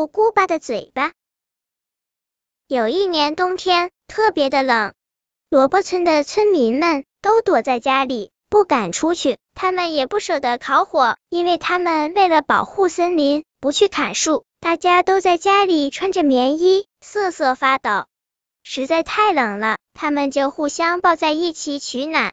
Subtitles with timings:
[0.00, 1.12] 住姑巴的嘴巴。
[2.66, 4.94] 有一年冬天特别的冷，
[5.50, 9.36] 萝卜村的村民们都躲在家里，不敢出去。
[9.54, 14.46] 他们也不舍得烤火，因为他们为了保护森林，不去砍树。
[14.58, 18.06] 大家都在家里穿着棉衣，瑟瑟发抖。
[18.62, 22.32] 实在太冷了，他们就互相抱在一起取暖。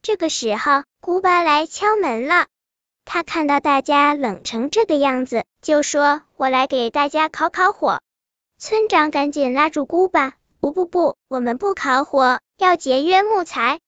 [0.00, 2.46] 这个时候，姑巴来敲门了。
[3.04, 8.00] 他看到大家冷成这个样子，就说：“我来给大家烤烤火。”
[8.58, 13.80] 村长赶紧拉住姑爸：“不不不，我们不烤火，要节约木材。”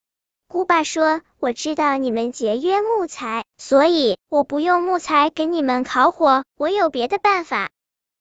[0.49, 7.71] 姑爸说：“我知道你们节约木材，所以我不用木材给你们烤火，我有别的办法。”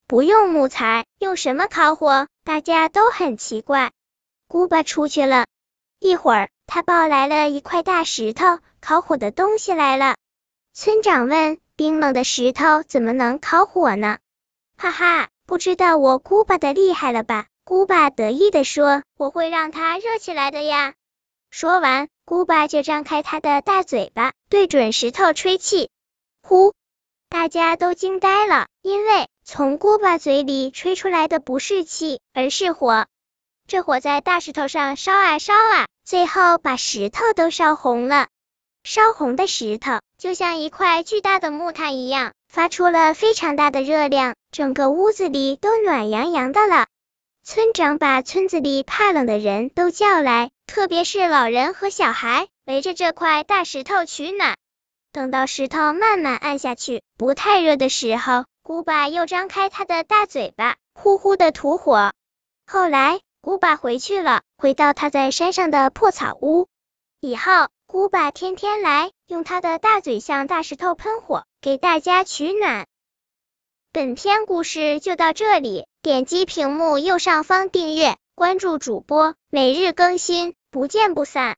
[0.07, 2.27] 不用木材，用什么烤火？
[2.43, 3.91] 大家都很奇怪。
[4.47, 5.45] 姑爸出去了
[5.99, 10.15] 一会儿，他抱来了一块大石头，烤火的东西来了。
[10.75, 14.17] 村长问：“冰冷的石头怎么能烤火呢？”
[14.75, 15.29] 哈哈。
[15.45, 17.47] 不知道我姑巴的厉害了吧？
[17.65, 20.93] 姑巴得意的说：“我会让它热起来的呀。”
[21.51, 25.89] 说完，姑巴就张开他的大嘴巴，对准石头吹气。
[26.41, 26.73] 呼！
[27.29, 33.05] 大家都惊呆了，因为从姑巴嘴里吹出来的不是气，而是火。
[33.67, 38.27] 这火在大石头上烧啊烧啊，最后把石头都烧红了。
[38.85, 42.31] 烧红的石头就像一块巨大的木炭一样。
[42.47, 46.87] 发出了非常大的热量，整个屋子里都暖洋洋的了。
[47.43, 54.55] 村长把村子里怕冷的人都叫来，特别是老人和小孩，围着这块大石头取暖。
[55.11, 62.13] 等到石头慢慢暗下去，不太热的时候，古巴又张开他的大嘴巴，呼呼的吐火。
[62.65, 66.69] 后来，古巴回去了，回到他在山上的破草屋。
[67.19, 71.43] 以后，古巴天天来，用他的大嘴向大石头喷火。
[71.61, 72.87] 给大家取暖。
[73.91, 81.51] 本篇故事就到这里，点击屏幕右上方订阅，关注主播，每日更新，不见不散。